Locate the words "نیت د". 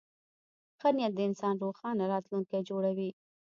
0.95-1.19